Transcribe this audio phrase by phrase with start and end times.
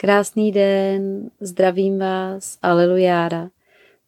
[0.00, 3.50] Krásný den, zdravím vás, alelujára.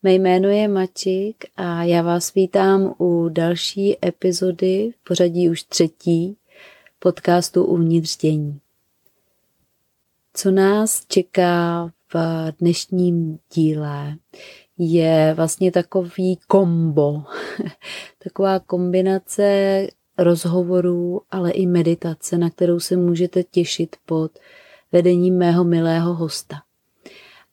[0.03, 6.37] Mé jméno je Mačik a já vás vítám u další epizody, v pořadí už třetí,
[6.99, 8.61] podcastu Uvnitř dění.
[10.35, 12.17] Co nás čeká v
[12.61, 14.17] dnešním díle,
[14.79, 17.23] je vlastně takový kombo,
[18.25, 19.87] taková kombinace
[20.19, 24.39] rozhovorů, ale i meditace, na kterou se můžete těšit pod
[24.93, 26.57] vedením mého milého hosta.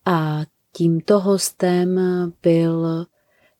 [0.05, 1.99] A tímto hostem
[2.43, 3.05] byl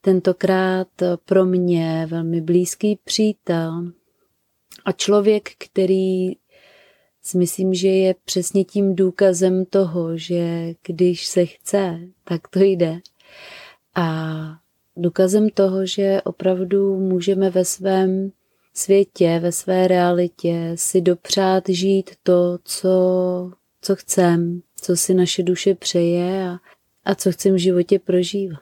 [0.02, 0.88] tentokrát
[1.26, 3.92] pro mě velmi blízký přítel
[4.86, 6.32] a člověk, který
[7.22, 13.00] si myslím, že je přesně tím důkazem toho, že když se chce, tak to jde.
[13.96, 14.38] A
[14.98, 18.32] důkazem toho, že opravdu můžeme ve svém
[18.74, 22.90] světě, ve své realitě si dopřát žít to, co,
[23.82, 26.60] co chcem, co si naše duše přeje a,
[27.06, 28.60] a co chcem v životě prožívat.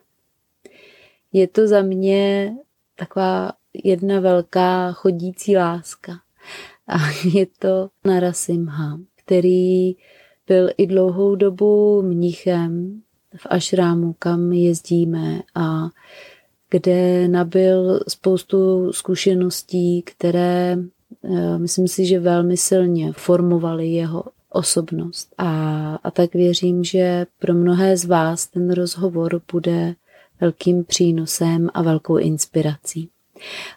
[1.34, 2.54] Je to za mě
[2.96, 3.52] taková
[3.84, 6.14] jedna velká chodící láska.
[6.88, 6.98] A
[7.34, 9.96] je to Narasimha, který
[10.48, 13.02] byl i dlouhou dobu mnichem
[13.38, 15.90] v ašrámu, kam jezdíme a
[16.70, 20.78] kde nabil spoustu zkušeností, které
[21.24, 25.34] eh, myslím si, že velmi silně formovaly jeho osobnost.
[25.38, 29.96] A, a tak věřím, že pro mnohé z vás ten rozhovor bude
[30.42, 33.10] velkým přínosem a velkou inspirací.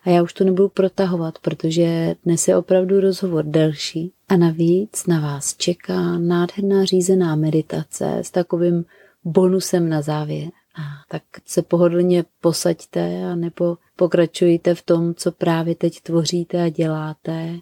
[0.05, 5.21] A já už to nebudu protahovat, protože dnes je opravdu rozhovor delší a navíc na
[5.21, 8.84] vás čeká nádherná řízená meditace s takovým
[9.25, 10.51] bonusem na závěr.
[10.75, 16.69] A tak se pohodlně posaďte a nebo pokračujte v tom, co právě teď tvoříte a
[16.69, 17.59] děláte.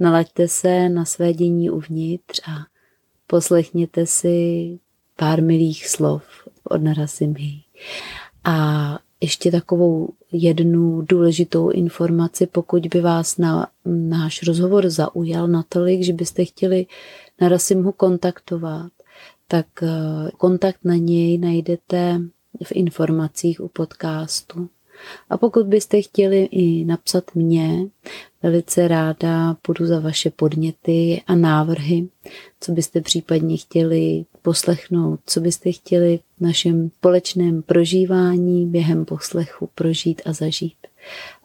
[0.00, 2.52] Nalaďte se na své dění uvnitř a
[3.26, 4.78] poslechněte si
[5.16, 6.22] pár milých slov
[6.64, 7.52] od Narasimhy.
[8.44, 16.12] A ještě takovou jednu důležitou informaci, pokud by vás na náš rozhovor zaujal natolik, že
[16.12, 16.86] byste chtěli
[17.40, 18.92] Narasimhu kontaktovat,
[19.48, 22.20] tak eh, kontakt na něj najdete
[22.64, 24.68] v informacích u podcastu.
[25.30, 27.86] A pokud byste chtěli i napsat mě,
[28.42, 32.08] velice ráda budu za vaše podněty a návrhy,
[32.60, 40.22] co byste případně chtěli poslechnout, co byste chtěli v našem společném prožívání během poslechu prožít
[40.24, 40.76] a zažít.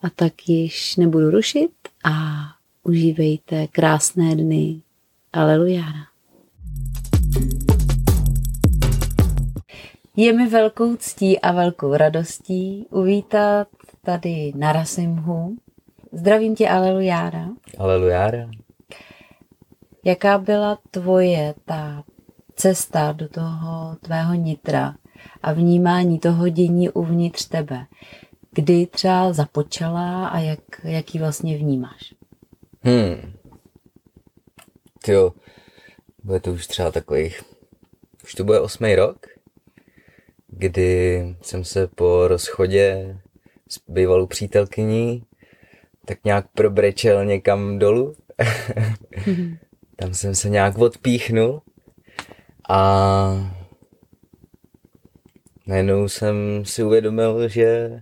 [0.02, 1.72] A tak již nebudu rušit
[2.04, 2.44] a
[2.84, 4.82] užívejte krásné dny.
[5.34, 6.17] Alelujára.
[10.20, 13.68] Je mi velkou ctí a velkou radostí uvítat
[14.02, 15.56] tady na Rasimhu.
[16.12, 17.48] Zdravím tě, Alelujára.
[17.78, 18.50] Alelujára.
[20.06, 22.04] Jaká byla tvoje ta
[22.56, 24.96] cesta do toho tvého nitra
[25.44, 27.86] a vnímání toho dění uvnitř tebe?
[28.52, 32.14] Kdy třeba započala a jak, jak ji vlastně vnímáš?
[32.82, 33.34] Hmm.
[35.08, 35.34] Jo,
[36.24, 37.44] bude to už třeba takových,
[38.24, 39.37] už to bude osmý rok,
[40.58, 43.18] kdy jsem se po rozchodě
[43.70, 45.24] s bývalou přítelkyní
[46.06, 48.16] tak nějak probrečel někam dolů.
[49.96, 51.62] Tam jsem se nějak odpíchnul
[52.70, 53.54] a
[55.68, 58.00] najednou jsem si uvědomil, že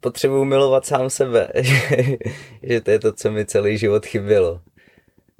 [0.00, 1.48] potřebuji milovat sám sebe,
[2.62, 4.60] že to je to, co mi celý život chybělo.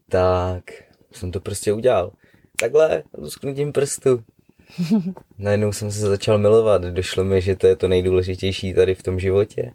[0.08, 0.64] Tak
[1.12, 2.12] jsem to prostě udělal.
[2.60, 4.24] Takhle, lusknutím prstu.
[5.38, 9.19] Najednou jsem se začal milovat, došlo mi, že to je to nejdůležitější tady v tom
[9.21, 9.72] životě.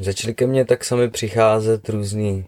[0.00, 2.46] Začaly ke mně tak sami přicházet různý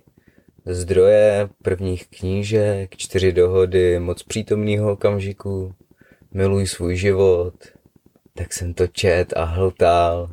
[0.67, 5.75] zdroje prvních knížek, čtyři dohody, moc přítomného okamžiku,
[6.33, 7.55] miluj svůj život.
[8.35, 10.31] Tak jsem to čet a hltal.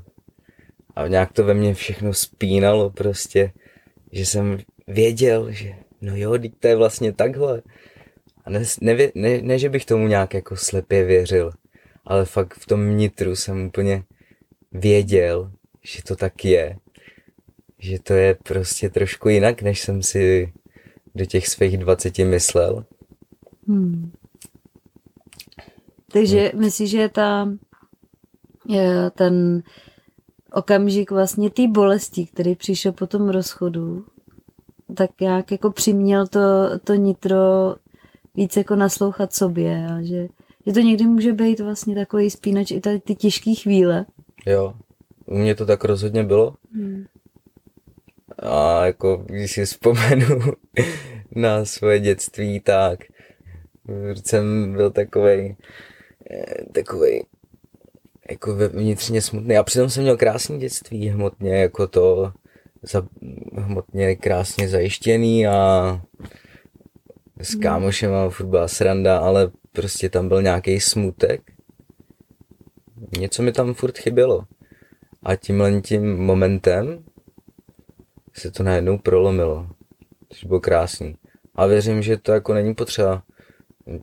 [0.95, 3.51] A nějak to ve mně všechno spínalo prostě,
[4.11, 4.57] že jsem
[4.87, 7.61] věděl, že no jo, to je vlastně takhle.
[8.47, 11.51] A ne, ne, ne, ne, že bych tomu nějak jako slepě věřil,
[12.05, 14.03] ale fakt v tom nitru jsem úplně
[14.71, 15.51] věděl,
[15.83, 16.77] že to tak je.
[17.79, 20.53] Že to je prostě trošku jinak, než jsem si
[21.15, 22.85] do těch svých 20 myslel.
[23.67, 24.11] Hmm.
[26.11, 26.61] Takže hmm.
[26.61, 27.49] myslíš, že ta,
[28.69, 29.63] je ten
[30.51, 34.05] okamžik vlastně té bolesti, který přišel po tom rozchodu,
[34.95, 36.39] tak jak jako přiměl to,
[36.83, 37.75] to nitro
[38.37, 40.27] víc jako naslouchat sobě a že,
[40.65, 44.05] že to někdy může být vlastně takový spínač i tady ty těžké chvíle.
[44.45, 44.73] Jo,
[45.25, 46.55] u mě to tak rozhodně bylo.
[46.73, 47.05] Hmm.
[48.39, 50.39] A jako když si vzpomenu
[51.35, 52.99] na svoje dětství, tak
[54.25, 55.55] jsem byl takovej,
[56.31, 57.25] eh, takovej
[58.29, 59.57] jako vnitřně smutný.
[59.57, 62.31] A přitom jsem měl krásný dětství, hmotně jako to,
[62.81, 63.07] za,
[63.53, 66.01] hmotně krásně zajištěný a
[67.39, 71.41] s kámošem a furt byla sranda, ale prostě tam byl nějaký smutek.
[73.19, 74.43] Něco mi tam furt chybělo.
[75.23, 77.03] A tímhle tím momentem
[78.33, 79.67] se to najednou prolomilo.
[80.29, 81.15] Což bylo krásný.
[81.55, 83.23] A věřím, že to jako není potřeba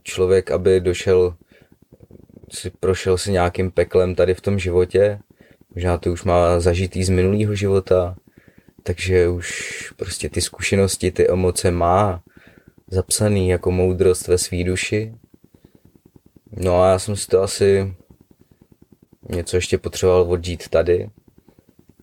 [0.03, 1.37] člověk, aby došel,
[2.53, 5.19] si prošel si nějakým peklem tady v tom životě.
[5.75, 8.17] Možná to už má zažitý z minulého života,
[8.83, 12.23] takže už prostě ty zkušenosti, ty emoce má
[12.95, 15.15] zapsaný jako moudrost ve svý duši.
[16.57, 17.95] No a já jsem si to asi
[19.31, 21.11] něco ještě potřeboval odžít tady.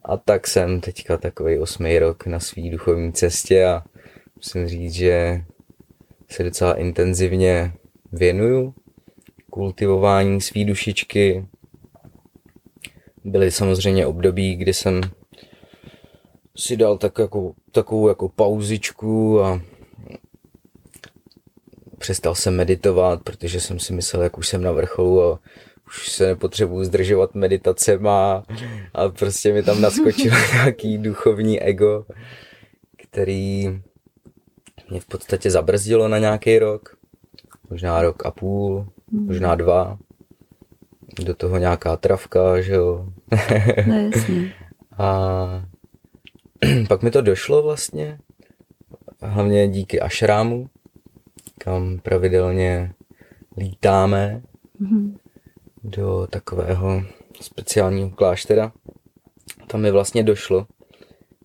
[0.06, 3.84] A tak jsem teďka takový osmý rok na svý duchovní cestě a
[4.36, 5.44] musím říct, že
[6.30, 7.74] se docela intenzivně
[8.12, 8.74] věnuju
[9.50, 11.46] kultivování svý dušičky.
[13.24, 15.02] Byly samozřejmě období, kdy jsem
[16.58, 19.62] si dal tak jako, takovou jako pauzičku a
[22.02, 25.40] přestal jsem meditovat, protože jsem si myslel, jak už jsem na vrcholu a
[25.88, 28.44] už se nepotřebuji zdržovat meditacem a,
[28.94, 32.06] a prostě mi tam naskočil nějaký duchovní ego,
[32.98, 33.70] který
[34.90, 36.98] mě v podstatě zabrzdilo na nějaký rok,
[37.70, 39.98] možná rok a půl, možná dva.
[41.26, 43.06] Do toho nějaká travka, že jo.
[43.88, 44.54] No jasně.
[44.98, 45.66] a
[46.88, 48.20] pak mi to došlo vlastně,
[49.22, 50.70] hlavně díky ašrámu,
[51.64, 52.94] kam pravidelně
[53.58, 54.42] lítáme
[54.82, 55.18] mm-hmm.
[55.84, 57.04] do takového
[57.42, 58.72] speciálního kláštera.
[59.68, 60.68] Tam mi vlastně došlo,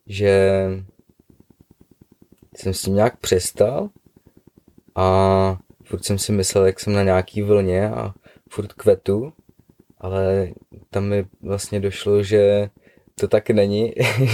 [0.06, 0.64] že
[2.56, 3.88] jsem s tím nějak přestal
[4.94, 8.14] a furt jsem si myslel, jak jsem na nějaký vlně a
[8.50, 9.32] furt kvetu,
[9.98, 10.48] ale
[10.90, 12.70] tam mi vlastně došlo, že
[13.20, 13.92] to tak není,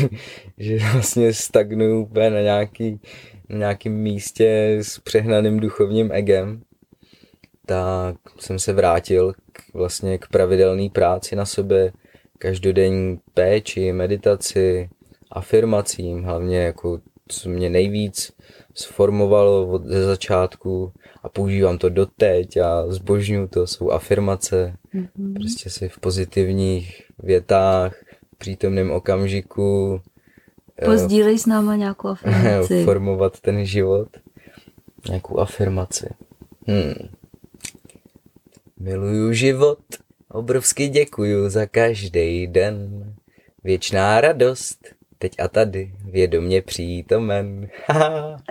[0.59, 3.01] že vlastně stagnuju úplně na nějaký,
[3.49, 6.63] na nějakým místě s přehnaným duchovním egem,
[7.67, 11.93] tak jsem se vrátil k, vlastně k pravidelné práci na sobě,
[12.39, 14.91] každodenní péči, meditaci,
[15.31, 18.33] afirmacím, hlavně jako co mě nejvíc
[18.75, 20.93] sformovalo od, ze začátku
[21.23, 25.35] a používám to doteď a zbožňuju to, jsou afirmace, mm-hmm.
[25.35, 27.95] prostě si v pozitivních větách,
[28.43, 30.01] přítomném okamžiku
[30.79, 32.85] eh, Pozdílej s náma nějakou afirmaci.
[32.85, 34.09] Formovat ten život.
[35.09, 36.09] Nějakou afirmaci.
[36.67, 36.95] Hmm.
[38.81, 39.79] Miluju život,
[40.31, 43.05] obrovsky děkuju za každý den.
[43.65, 44.79] Věčná radost,
[45.19, 47.69] teď a tady, vědomě přítomen.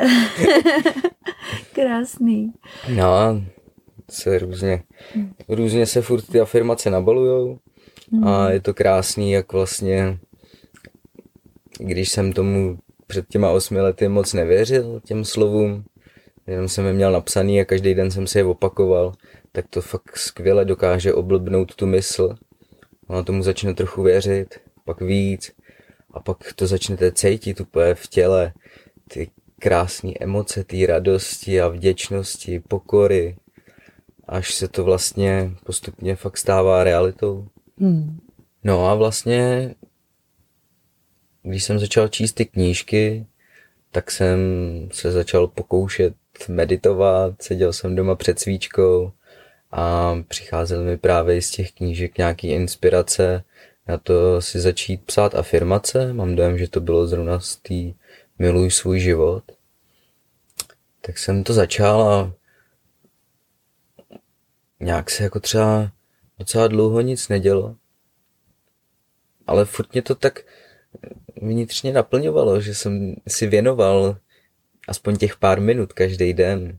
[1.74, 2.54] Krásný.
[2.96, 3.44] No,
[4.10, 4.84] se různě,
[5.50, 7.60] různě se furt ty afirmace nabalujou
[8.12, 8.28] mm.
[8.28, 10.20] a je to krásný, jak vlastně,
[11.80, 12.78] když jsem tomu
[13.08, 15.84] před těma osmi lety moc nevěřil, těm slovům,
[16.48, 19.14] jenom jsem je měl napsaný a každý den jsem si je opakoval,
[19.52, 22.36] tak to fakt skvěle dokáže oblbnout tu mysl.
[23.08, 25.52] Ona tomu začne trochu věřit, pak víc,
[26.14, 28.54] a pak to začnete cítit úplně v těle,
[29.08, 33.36] ty krásné emoce, ty radosti a vděčnosti, pokory,
[34.28, 37.48] až se to vlastně postupně fakt stává realitou.
[37.82, 38.20] Hmm.
[38.64, 39.76] No a vlastně,
[41.44, 43.26] když jsem začal číst ty knížky,
[43.92, 44.40] tak jsem
[44.92, 46.14] se začal pokoušet
[46.48, 49.12] meditovat, seděl jsem doma před svíčkou
[49.72, 53.44] a přicházely mi právě z těch knížek nějaký inspirace
[53.88, 56.14] na to si začít psát afirmace.
[56.14, 58.00] Mám dojem, že to bylo zrovna z té
[58.40, 59.44] miluj svůj život.
[61.02, 62.34] Tak jsem to začal a
[64.80, 65.92] nějak se jako třeba
[66.42, 67.76] docela dlouho nic nedělo.
[69.48, 70.40] Ale furt mě to tak
[71.42, 74.18] vnitřně naplňovalo, že jsem si věnoval
[74.88, 76.78] aspoň těch pár minut každý den.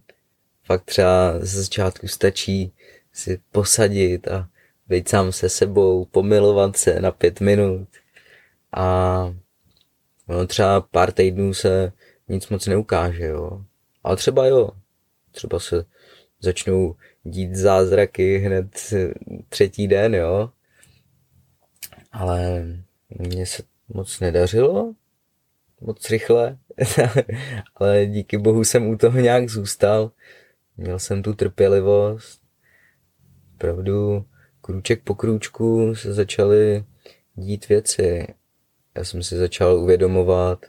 [0.65, 2.73] Fakt třeba ze začátku stačí
[3.13, 4.49] si posadit a
[4.89, 7.89] být sám se sebou, pomilovat se na pět minut
[8.73, 9.35] a
[10.29, 11.93] no, třeba pár týdnů se
[12.29, 13.65] nic moc neukáže, jo.
[14.05, 14.71] Ale třeba jo,
[15.31, 15.85] třeba se
[16.41, 18.67] začnou dít zázraky hned
[19.49, 20.51] třetí den, jo.
[22.13, 22.67] Ale
[23.09, 24.95] mně se moc nedařilo,
[25.81, 26.59] moc rychle,
[27.75, 30.13] ale díky bohu jsem u toho nějak zůstal.
[30.77, 32.43] Měl jsem tu trpělivost.
[33.59, 34.25] Pravdu,
[34.61, 36.85] krůček po krůčku se začaly
[37.35, 38.27] dít věci.
[38.95, 40.67] Já jsem si začal uvědomovat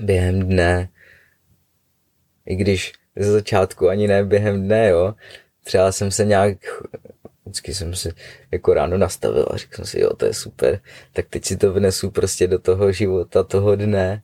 [0.00, 0.88] během dne,
[2.46, 5.14] i když ze začátku, ani ne během dne, jo.
[5.64, 6.58] Třeba jsem se nějak,
[7.44, 8.12] vždycky jsem si
[8.52, 10.80] jako ráno nastavil a řekl jsem si, jo, to je super,
[11.12, 14.22] tak teď si to vnesu prostě do toho života, toho dne.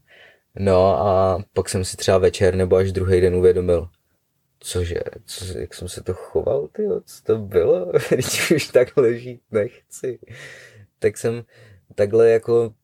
[0.59, 3.89] No a pak jsem si třeba večer nebo až druhý den uvědomil,
[4.61, 9.41] cože, co, jak jsem se to choval, ty, co to bylo, když už takhle žít
[9.51, 10.19] nechci.
[10.99, 11.45] Tak jsem
[11.95, 12.75] takhle jako,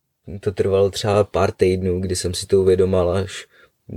[0.41, 3.47] to trvalo třeba pár týdnů, kdy jsem si to uvědomal až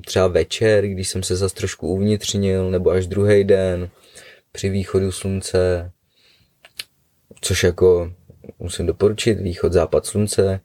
[0.02, 3.90] třeba večer, když jsem se zase trošku uvnitřnil, nebo až druhý den
[4.52, 5.92] při východu slunce,
[7.42, 8.14] což jako
[8.60, 10.60] musím doporučit, východ, západ slunce,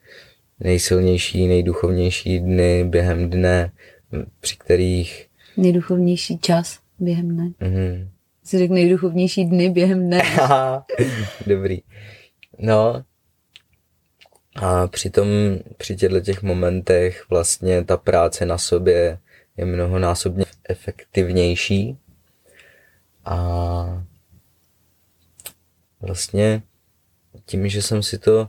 [0.61, 3.73] nejsilnější, nejduchovnější dny během dne,
[4.41, 5.27] při kterých...
[5.57, 7.45] Nejduchovnější čas během dne.
[7.61, 8.09] Mm-hmm.
[8.45, 10.23] Jsi řekl nejduchovnější dny během dne.
[11.47, 11.79] Dobrý.
[12.59, 13.05] No,
[14.63, 15.27] a přitom
[15.77, 19.19] při těchto těch momentech vlastně ta práce na sobě
[19.57, 21.99] je mnohonásobně efektivnější
[23.25, 24.05] a
[26.01, 26.63] vlastně
[27.47, 28.49] tím, že jsem si to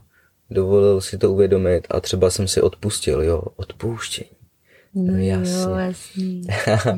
[0.50, 4.30] dovolil si to uvědomit a třeba jsem si odpustil, jo, odpouštění.
[4.94, 5.62] No, no jasně.
[5.62, 6.42] Jo, jasný.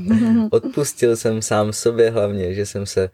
[0.51, 3.11] odpustil jsem sám sobě hlavně, že jsem se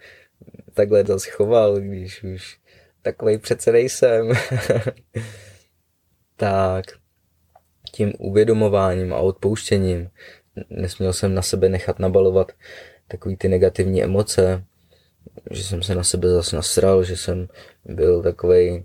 [0.74, 2.58] takhle zase choval, když už
[3.02, 4.32] takovej přece nejsem.
[6.38, 6.84] tak
[7.92, 10.10] tím uvědomováním a odpouštěním
[10.70, 12.52] nesměl jsem na sebe nechat nabalovat
[13.08, 14.64] takový ty negativní emoce,
[15.50, 17.48] že jsem se na sebe zase nasral, že jsem
[17.84, 18.84] byl takový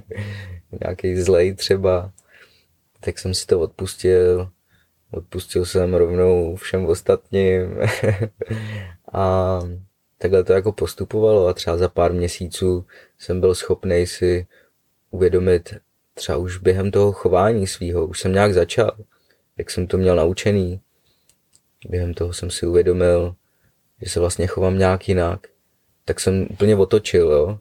[0.84, 2.12] nějaký zlej třeba,
[3.00, 4.50] tak jsem si to odpustil.
[5.12, 7.78] Odpustil jsem rovnou všem ostatním
[9.12, 9.60] a
[10.18, 12.86] takhle to jako postupovalo a třeba za pár měsíců
[13.18, 14.46] jsem byl schopný si
[15.10, 15.74] uvědomit
[16.20, 18.90] třeba už během toho chování svýho, už jsem nějak začal,
[19.58, 20.80] jak jsem to měl naučený.
[21.88, 23.34] Během toho jsem si uvědomil,
[24.02, 25.46] že se vlastně chovám nějak jinak.
[26.04, 27.58] Tak jsem úplně otočil, jo.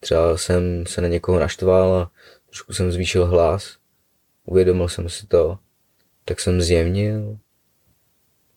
[0.00, 2.10] Třeba jsem se na někoho naštval a
[2.46, 3.76] trošku jsem zvýšil hlas.
[4.44, 5.58] Uvědomil jsem si to.
[6.24, 7.38] Tak jsem zjemnil.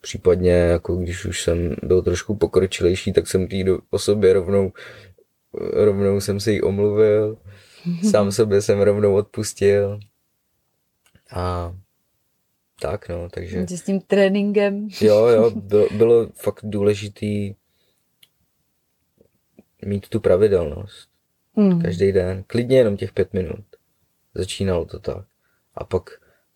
[0.02, 4.72] Případně, jako když už jsem byl trošku pokročilejší, tak jsem tý o sobě rovnou,
[5.74, 7.38] rovnou jsem se jí omluvil
[8.12, 10.00] Sám sobě jsem rovnou odpustil.
[11.32, 11.76] A
[12.82, 13.66] tak no, takže...
[13.68, 14.88] S tím tréninkem.
[15.02, 17.56] Jo, jo, bylo, bylo fakt důležitý
[19.86, 21.10] mít tu pravidelnost.
[21.56, 21.82] Mm.
[21.82, 22.44] Každý den.
[22.48, 23.66] Klidně jenom těch pět minut.
[24.34, 25.26] Začínalo to tak.
[25.76, 26.10] A pak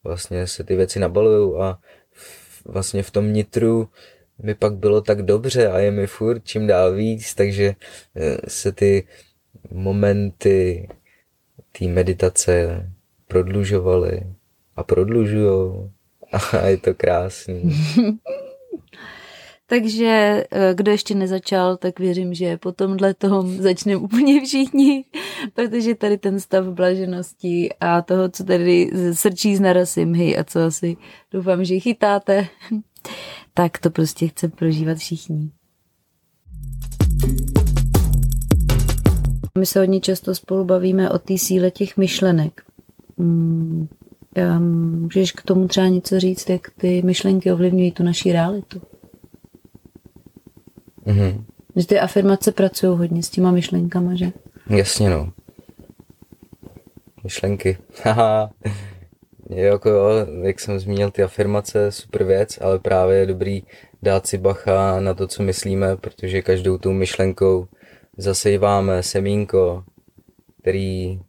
[0.03, 1.79] vlastně se ty věci nabalují a
[2.65, 3.89] vlastně v tom nitru
[4.43, 7.75] mi pak bylo tak dobře a je mi furt čím dál víc, takže
[8.15, 9.07] eh, se ty
[9.71, 10.87] momenty
[11.79, 12.85] té meditace
[13.27, 14.21] prodlužovaly
[14.75, 15.91] a prodlužujou
[16.61, 17.61] a je to krásný.
[19.67, 25.05] Takže eh, kdo ještě nezačal, tak věřím, že po tomhle tom začneme úplně všichni,
[25.53, 30.97] protože tady ten stav blaženosti a toho, co tady srčí z narasimhy a co asi
[31.31, 32.47] doufám, že chytáte,
[33.53, 35.51] tak to prostě chce prožívat všichni.
[39.57, 42.61] My se hodně často spolu bavíme o té síle těch myšlenek.
[43.17, 43.87] Mm,
[44.99, 48.81] můžeš k tomu třeba něco říct, jak ty myšlenky ovlivňují tu naší realitu?
[51.05, 51.43] Mm-hmm.
[51.75, 54.31] Že ty afirmace pracují hodně s těma myšlenkama, že?
[54.69, 55.31] Jasně, no.
[57.23, 57.77] Myšlenky.
[59.49, 60.09] Jako jo,
[60.41, 63.63] jak jsem zmínil, ty afirmace, super věc, ale právě je dobrý
[64.03, 67.67] dát si bacha na to, co myslíme, protože každou tou myšlenkou
[68.17, 69.83] zasejváme semínko,
[70.61, 71.19] který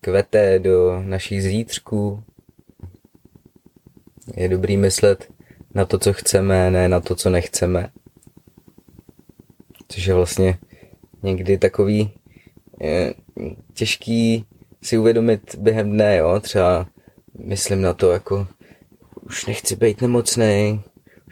[0.00, 2.22] kvete do našich zítřků.
[4.36, 5.32] Je dobrý myslet
[5.74, 7.90] na to, co chceme, ne na to, co nechceme.
[9.88, 10.58] Což je vlastně
[11.22, 12.10] někdy takový
[12.80, 13.14] je,
[13.74, 14.44] těžký
[14.82, 16.40] si uvědomit během dne, jo.
[16.40, 16.86] Třeba
[17.38, 18.46] myslím na to jako
[19.22, 20.82] už nechci být nemocný,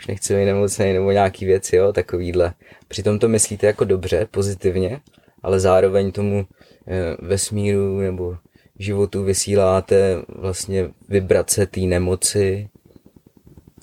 [0.02, 2.54] už nechci být nemocný nebo nějaký věci, jo, takovýhle.
[2.88, 5.00] Přitom to myslíte jako dobře, pozitivně,
[5.42, 6.46] ale zároveň tomu
[6.86, 8.36] eh, vesmíru nebo
[8.78, 12.68] životu vysíláte vlastně vibrace té nemoci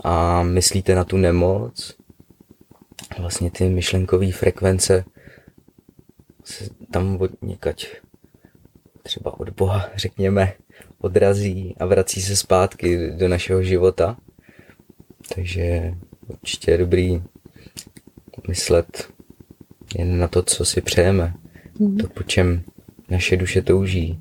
[0.03, 1.95] a myslíte na tu nemoc.
[3.19, 5.05] Vlastně ty myšlenkové frekvence
[6.43, 7.87] se tam od někať
[9.03, 10.53] třeba od Boha, řekněme,
[10.97, 14.17] odrazí a vrací se zpátky do našeho života.
[15.35, 15.93] Takže
[16.29, 17.21] určitě je dobrý
[18.47, 19.09] myslet
[19.97, 21.33] jen na to, co si přejeme,
[21.79, 21.97] mm.
[21.97, 22.63] to, po čem
[23.09, 24.19] naše duše touží.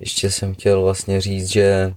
[0.00, 1.94] Ještě jsem chtěl vlastně říct, že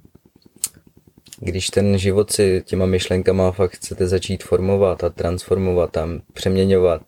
[1.39, 7.01] když ten život si těma myšlenkama fakt chcete začít formovat a transformovat a přeměňovat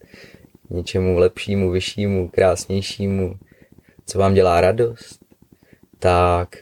[0.69, 3.35] něčemu lepšímu, vyššímu, krásnějšímu,
[4.05, 5.19] co vám dělá radost,
[5.99, 6.57] tak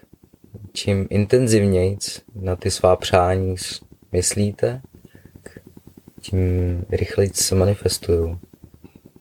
[0.73, 1.97] čím intenzivněji
[2.35, 3.55] na ty svá přání
[4.11, 4.81] myslíte,
[6.21, 6.39] tím
[6.89, 8.38] rychleji se manifestují.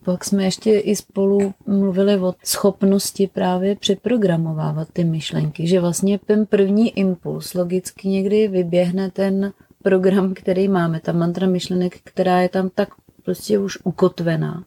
[0.03, 6.45] Pak jsme ještě i spolu mluvili o schopnosti právě přeprogramovávat ty myšlenky, že vlastně ten
[6.45, 9.53] první impuls logicky někdy vyběhne ten
[9.83, 12.89] program, který máme, ta mantra myšlenek, která je tam tak
[13.23, 14.63] prostě už ukotvená.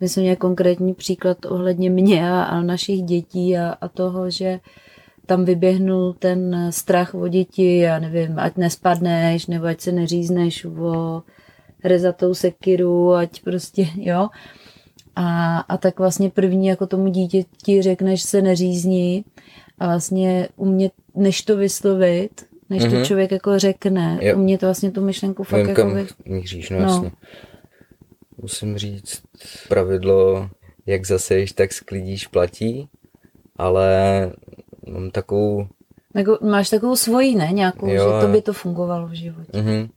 [0.00, 4.60] Myslím, že konkrétní příklad ohledně mě a, a našich dětí a, a toho, že
[5.28, 11.22] tam vyběhnul ten strach o děti, já nevím, ať nespadneš, nebo ať se neřízneš o
[11.84, 14.28] rezatou sekiru, ať prostě, jo.
[15.16, 19.24] A, a tak vlastně první jako tomu dítěti řekneš se neřízni
[19.78, 22.90] a vlastně umět, než to vyslovit, než mm-hmm.
[22.90, 23.04] to mhm.
[23.04, 24.36] člověk jako řekne, jo.
[24.36, 25.90] umět vlastně tu myšlenku fakt Vím, jako...
[25.90, 26.06] Vy...
[26.24, 26.84] míříš, no, no.
[26.84, 27.10] jasně.
[28.42, 29.22] Musím říct,
[29.68, 30.50] pravidlo,
[30.86, 32.88] jak zaseješ, tak sklidíš, platí,
[33.56, 34.32] ale
[34.88, 35.66] mám takovou...
[36.14, 37.48] Jako, máš takovou svoji, ne?
[37.52, 39.52] Nějakou, jo, že to by to fungovalo v životě.
[39.52, 39.88] Mm-hmm.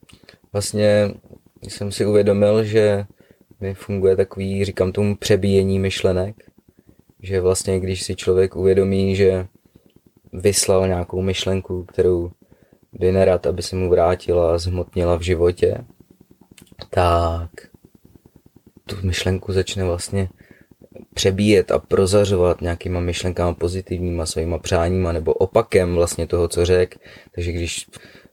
[0.54, 1.12] Vlastně
[1.62, 3.06] jsem si uvědomil, že
[3.60, 6.36] mi funguje takový, říkám tomu, přebíjení myšlenek,
[7.22, 9.48] že vlastně když si člověk uvědomí, že
[10.34, 12.32] vyslal nějakou myšlenku, kterou
[12.94, 15.78] by nerad, aby se mu vrátila a zhmotnila v životě,
[16.90, 17.50] tak
[18.86, 20.30] tu myšlenku začne vlastně
[21.22, 26.98] přebíjet a prozařovat nějakýma myšlenkama pozitivníma, svýma přáníma nebo opakem vlastně toho, co řek.
[27.36, 27.88] Takže když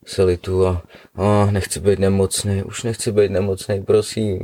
[0.07, 0.83] se litu a
[1.17, 4.39] oh, nechci být nemocný, už nechci být nemocný, prosím.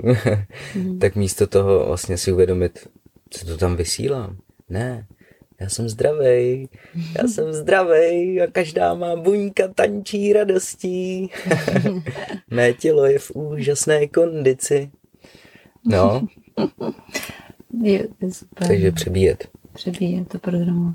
[0.74, 0.98] Mm.
[1.00, 2.88] tak místo toho vlastně si uvědomit,
[3.30, 4.36] co to tam vysílám.
[4.68, 5.06] Ne,
[5.60, 6.68] já jsem zdravý,
[7.18, 11.30] já jsem zdravý a každá má buňka tančí radostí.
[12.50, 14.90] Mé tělo je v úžasné kondici.
[15.86, 16.26] No.
[17.82, 18.69] Je, je super.
[18.69, 19.49] Takže přebíjet.
[19.73, 20.95] Přebíjet to programu.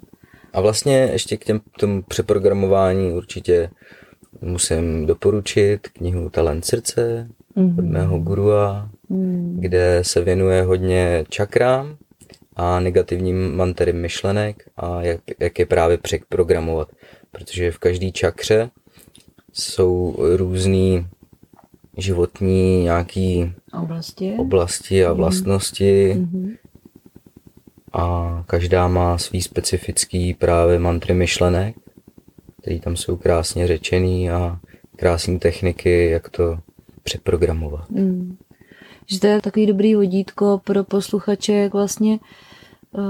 [0.53, 3.69] A vlastně ještě k těm, tomu přeprogramování určitě
[4.41, 7.79] musím doporučit knihu Talent srdce mm-hmm.
[7.79, 9.57] od mého gurua, mm.
[9.59, 11.97] kde se věnuje hodně čakrám
[12.55, 16.87] a negativním mantery myšlenek a jak, jak je právě přeprogramovat.
[17.31, 18.69] Protože v každé čakře
[19.53, 21.07] jsou různý
[21.97, 25.17] životní nějaký oblasti, oblasti a mhm.
[25.17, 26.57] vlastnosti mm-hmm.
[27.93, 31.75] A každá má svý specifický právě mantry myšlenek
[32.61, 34.59] které tam jsou krásně řečený a
[34.95, 36.59] krásné techniky, jak to
[37.03, 37.89] přeprogramovat.
[37.89, 38.37] Mm.
[39.07, 42.19] Že to je takový dobrý vodítko pro posluchače, jak vlastně
[42.91, 43.03] uh,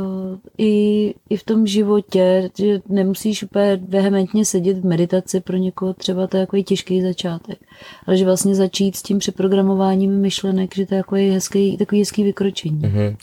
[0.58, 6.28] i, i v tom životě, že nemusíš úplně vehementně sedět v meditaci, pro někoho třeba
[6.28, 7.60] to je takový těžký začátek,
[8.08, 12.24] ale že vlastně začít s tím přeprogramováním myšlenek, že to je takový hezký, takový hezký
[12.24, 12.82] vykročení.
[12.82, 13.16] Mm-hmm.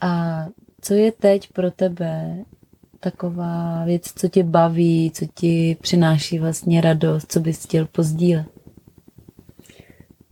[0.00, 0.44] A
[0.80, 2.44] co je teď pro tebe
[3.00, 8.46] taková věc, co tě baví, co ti přináší vlastně radost, co bys chtěl pozdílet?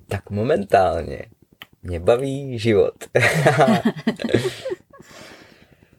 [0.08, 1.22] Tak momentálně
[1.82, 2.94] mě baví život.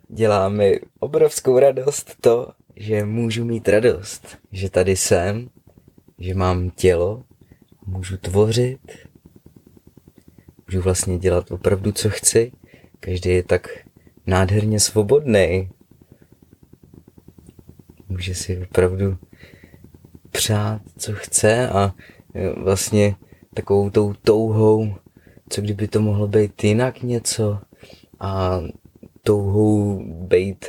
[0.08, 5.50] Dělá mi obrovskou radost to, že můžu mít radost, že tady jsem,
[6.20, 7.24] že mám tělo,
[7.86, 8.80] můžu tvořit,
[10.74, 12.52] můžu vlastně dělat opravdu, co chci.
[13.00, 13.68] Každý je tak
[14.28, 15.70] nádherně svobodný.
[18.10, 19.18] Může si opravdu
[20.32, 21.94] přát, co chce a
[22.58, 23.16] vlastně
[23.54, 24.96] takovou tou touhou,
[25.50, 27.60] co kdyby to mohlo být jinak něco
[28.20, 28.62] a
[29.24, 30.66] touhou být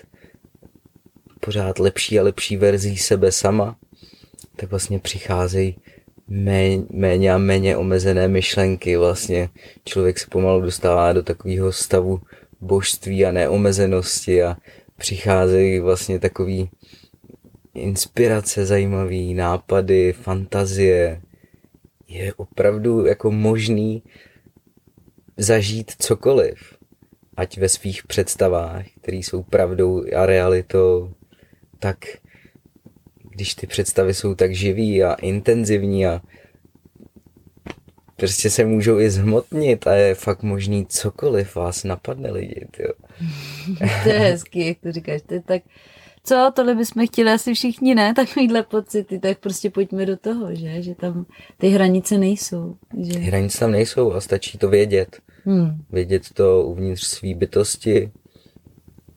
[1.41, 3.77] pořád lepší a lepší verzí sebe sama,
[4.57, 5.77] tak vlastně přicházejí
[6.29, 8.97] méně a méně omezené myšlenky.
[8.97, 9.49] Vlastně
[9.85, 12.21] člověk se pomalu dostává do takového stavu
[12.61, 14.57] božství a neomezenosti a
[14.97, 16.71] přicházejí vlastně takový
[17.75, 21.23] inspirace, zajímavý nápady, fantazie.
[22.09, 24.03] Je opravdu jako možný
[25.37, 26.75] zažít cokoliv,
[27.37, 31.13] ať ve svých představách, které jsou pravdou a realitou,
[31.79, 31.99] tak
[33.35, 36.21] když ty představy jsou tak živý a intenzivní a
[38.17, 42.93] prostě se můžou i zhmotnit a je fakt možný cokoliv vás napadne lidi, jo.
[44.03, 45.63] to je hezký, jak to říkáš, to je tak,
[46.25, 50.83] co, tohle bychom chtěli asi všichni, ne, takovýhle pocity, tak prostě pojďme do toho, že,
[50.83, 51.27] že tam
[51.59, 52.77] ty hranice nejsou.
[53.01, 53.13] Že...
[53.13, 55.19] Ty hranice tam nejsou a stačí to vědět.
[55.45, 55.85] Hmm.
[55.91, 58.11] Vědět to uvnitř své bytosti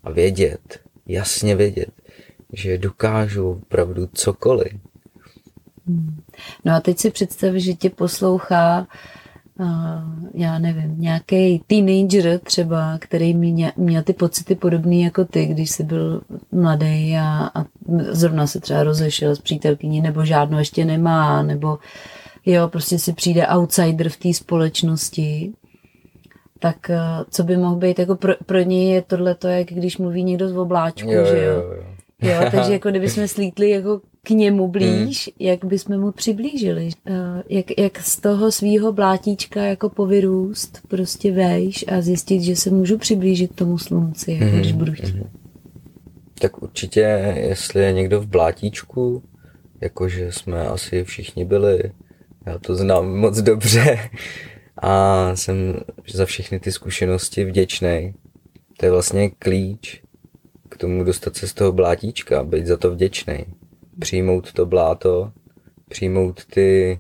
[0.04, 1.90] a vědět, jasně vědět,
[2.54, 4.74] že dokážu opravdu cokoliv.
[6.66, 8.88] No a teď si představ, že tě poslouchá
[9.60, 9.66] uh,
[10.34, 15.84] já nevím, nějaký teenager třeba, který měl, měl ty pocity podobné jako ty, když jsi
[15.84, 17.66] byl mladý a, a
[18.10, 21.80] zrovna se třeba rozešel s přítelkyní, nebo žádnou ještě nemá, nebo
[22.46, 25.54] jo, prostě si přijde outsider v té společnosti,
[26.60, 29.98] tak uh, co by mohl být, jako pro, pro něj je tohle to, jak když
[29.98, 31.54] mluví někdo z obláčku, jo, že jo?
[31.54, 31.97] jo, jo.
[32.22, 35.48] Jo takže jako kdyby jsme slítli jako k němu blíž, hmm.
[35.48, 36.90] jak bychom mu přiblížili.
[37.10, 37.16] Uh,
[37.50, 42.98] jak, jak z toho svýho blátíčka jako povyrůst, prostě vejš a zjistit, že se můžu
[42.98, 44.60] přiblížit tomu slunci, jako hmm.
[44.60, 45.16] když budu chtít.
[45.16, 45.30] Hmm.
[46.40, 49.24] Tak určitě, jestli je někdo v blátíčku,
[49.82, 51.92] jakože jsme asi všichni byli,
[52.46, 54.00] já to znám moc dobře
[54.82, 55.80] a jsem
[56.14, 58.14] za všechny ty zkušenosti vděčný.
[58.78, 60.02] To je vlastně klíč
[60.70, 63.46] k tomu dostat se z toho blátíčka, být za to vděčný.
[64.00, 65.32] Přijmout to bláto,
[65.90, 67.00] přijmout ty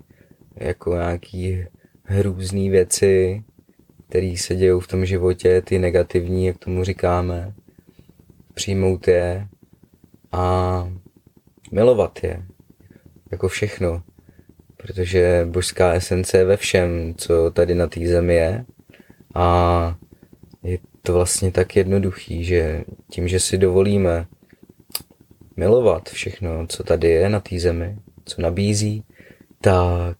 [0.55, 1.65] jako nějaký
[2.03, 3.43] hrůzný věci,
[4.09, 7.53] které se dějou v tom životě, ty negativní, jak tomu říkáme,
[8.53, 9.47] přijmout je
[10.31, 10.89] a
[11.71, 12.45] milovat je,
[13.31, 14.03] jako všechno,
[14.77, 18.65] protože božská esence je ve všem, co tady na té zemi je.
[19.35, 19.97] A
[20.63, 24.25] je to vlastně tak jednoduchý, že tím, že si dovolíme
[25.57, 29.03] milovat všechno, co tady je na té zemi, co nabízí,
[29.61, 30.17] tak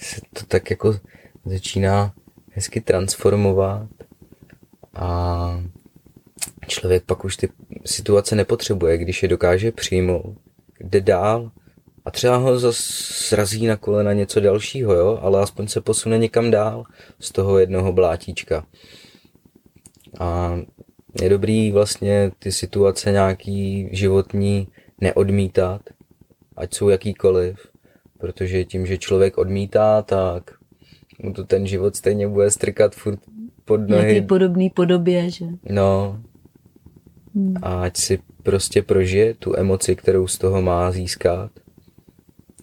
[0.00, 1.00] se to tak jako
[1.44, 2.14] začíná
[2.50, 3.88] hezky transformovat
[4.94, 5.62] a
[6.66, 7.48] člověk pak už ty
[7.84, 10.36] situace nepotřebuje, když je dokáže přijmout,
[10.80, 11.50] jde dál
[12.04, 12.82] a třeba ho zase
[13.12, 15.18] srazí na kolena něco dalšího, jo?
[15.22, 16.84] ale aspoň se posune někam dál
[17.20, 18.66] z toho jednoho blátíčka.
[20.20, 20.58] A
[21.22, 24.68] je dobrý vlastně ty situace nějaký životní
[25.00, 25.80] neodmítat,
[26.56, 27.68] ať jsou jakýkoliv,
[28.18, 30.50] protože tím, že člověk odmítá, tak
[31.22, 33.18] mu to ten život stejně bude strkat furt
[33.64, 34.06] pod nohy.
[34.06, 35.46] Nějaký podobný podobě, že?
[35.70, 36.22] No.
[37.34, 37.54] Hmm.
[37.62, 41.50] A ať si prostě prožije tu emoci, kterou z toho má získat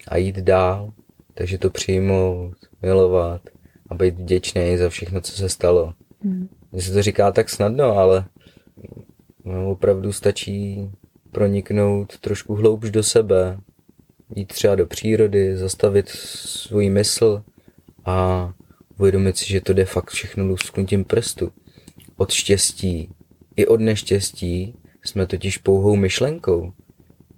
[0.08, 0.94] a jít dál.
[1.34, 3.42] Takže to přijmout, milovat
[3.90, 5.94] a být vděčný za všechno, co se stalo.
[6.24, 6.50] Hmm.
[6.72, 8.26] Mně se to říká tak snadno, ale
[9.46, 10.90] No, opravdu stačí
[11.32, 13.60] proniknout trošku hloubš do sebe,
[14.36, 17.44] jít třeba do přírody, zastavit svůj mysl
[18.06, 18.54] a
[19.00, 21.52] uvědomit si, že to jde fakt všechno lusknutím prstu.
[22.18, 23.10] Od štěstí
[23.56, 26.74] i od neštěstí jsme totiž pouhou myšlenkou.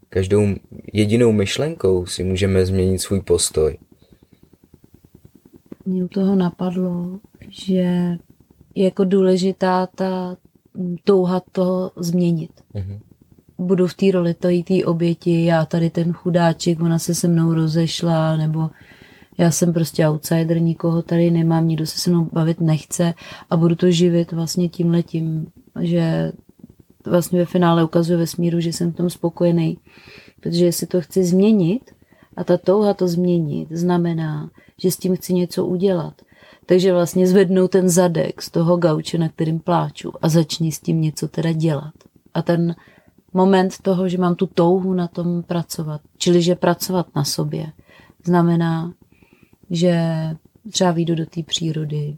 [0.10, 0.48] Každou
[0.94, 3.78] jedinou myšlenkou si můžeme změnit svůj postoj.
[5.86, 7.20] Mě u toho napadlo,
[7.50, 8.18] že
[8.76, 10.38] je jako důležitá ta
[11.04, 12.52] touha to změnit.
[12.76, 13.00] Mm-hmm.
[13.58, 18.38] Budu v té roli té oběti, já tady ten chudáček, ona se se mnou rozešla,
[18.38, 18.70] nebo
[19.38, 23.14] já jsem prostě outsider, nikoho tady nemám, nikdo se se mnou bavit nechce
[23.50, 25.48] a budu to živit vlastně tím letím,
[25.82, 26.32] že
[27.06, 29.78] vlastně ve finále ukazuje ve smíru, že jsem v tom spokojený.
[30.42, 31.92] Protože jestli to chci změnit
[32.38, 36.22] a ta touha to změnit znamená, že s tím chci něco udělat,
[36.66, 41.02] takže vlastně zvednou ten zadek z toho gauče, na kterým pláču a začni s tím
[41.02, 41.94] něco teda dělat.
[42.34, 42.76] A ten
[43.34, 47.72] moment toho, že mám tu touhu na tom pracovat, čili že pracovat na sobě,
[48.26, 48.94] znamená,
[49.70, 50.04] že
[50.72, 52.18] třeba výjdu do té přírody,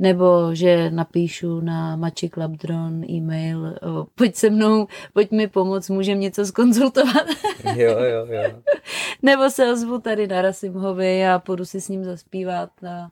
[0.00, 6.20] nebo že napíšu na Mači Klabdron e-mail, o, pojď se mnou, pojď mi pomoct, můžem
[6.20, 7.26] něco skonzultovat.
[7.76, 8.42] Jo, jo, jo.
[9.22, 13.08] nebo se ozvu tady na Rasimhovi a půjdu si s ním zaspívat a,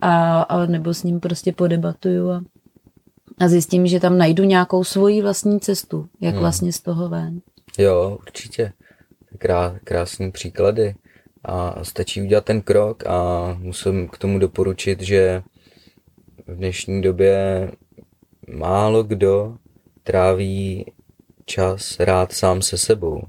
[0.00, 2.42] a, a nebo s ním prostě podebatuju a,
[3.38, 6.40] a zjistím, že tam najdu nějakou svoji vlastní cestu, jak hmm.
[6.40, 7.40] vlastně z toho ven.
[7.78, 8.72] Jo, určitě.
[9.38, 10.94] Krá, krásný příklady.
[11.44, 15.42] A stačí udělat ten krok a musím k tomu doporučit, že
[16.50, 17.70] v dnešní době
[18.48, 19.56] málo kdo
[20.02, 20.86] tráví
[21.44, 23.22] čas rád sám se sebou,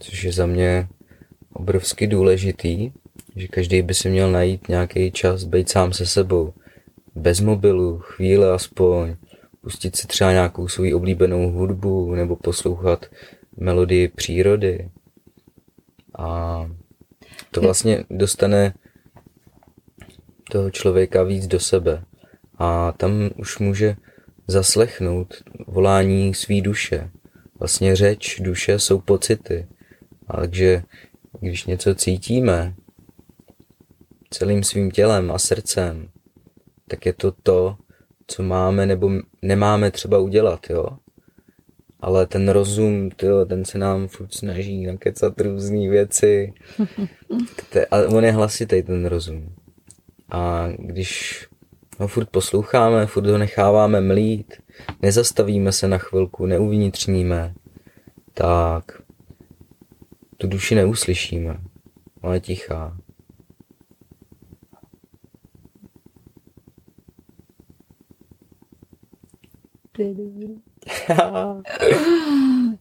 [0.00, 0.88] což je za mě
[1.52, 2.92] obrovsky důležitý,
[3.36, 6.52] že každý by si měl najít nějaký čas být sám se sebou.
[7.14, 9.16] Bez mobilu, chvíle aspoň,
[9.60, 13.06] pustit si třeba nějakou svou oblíbenou hudbu nebo poslouchat
[13.56, 14.90] melodii přírody.
[16.18, 16.70] A
[17.50, 18.74] to vlastně dostane
[20.50, 22.04] toho člověka víc do sebe.
[22.62, 23.96] A tam už může
[24.46, 25.34] zaslechnout
[25.66, 27.10] volání svý duše.
[27.58, 29.66] Vlastně řeč duše jsou pocity.
[30.28, 30.82] A takže
[31.40, 32.74] když něco cítíme,
[34.30, 36.08] celým svým tělem a srdcem,
[36.88, 37.76] tak je to to,
[38.26, 39.10] co máme nebo
[39.42, 40.86] nemáme třeba udělat, jo.
[42.00, 46.52] ale ten rozum, tyjo, ten se nám furt snaží nakecat různé věci.
[47.90, 49.54] A on je hlasitý, ten rozum.
[50.30, 51.46] A když
[52.02, 54.54] ho furt posloucháme, furt ho necháváme mlít,
[55.02, 57.54] nezastavíme se na chvilku, neuvnitřníme,
[58.34, 59.02] tak
[60.36, 61.60] tu duši neuslyšíme.
[62.20, 62.96] Ona je tichá.
[69.92, 70.54] To je dobrý.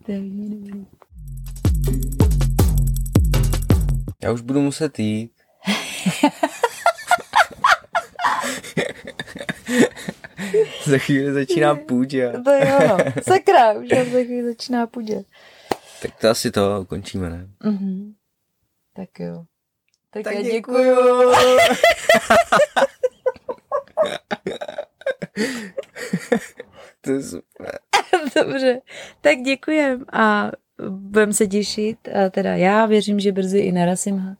[0.06, 0.86] to je dobrý.
[4.24, 5.32] Já už budu muset jít.
[10.86, 12.34] za chvíli začíná půdě.
[12.46, 12.98] To je ono.
[13.24, 15.24] Sakra, už za chvíli začíná půdě.
[16.02, 17.48] Tak to asi to končíme, ne?
[17.64, 18.14] Mhm.
[18.96, 19.44] Tak jo.
[20.14, 20.84] Tak, Tak já děkuju.
[20.84, 21.32] děkuju.
[27.02, 27.80] To je super.
[28.36, 28.82] Dobře,
[29.22, 30.52] tak děkujem a
[30.90, 31.98] budeme se těšit.
[32.08, 34.36] A teda já věřím, že brzy i narazím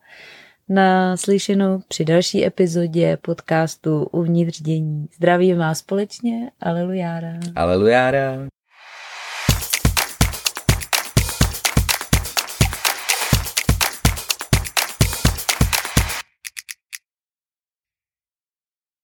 [0.68, 5.08] na slyšenou při další epizodě podcastu Uvnitř dění.
[5.16, 7.32] Zdravím vás společně, alelujára.
[7.56, 8.48] Alelujára.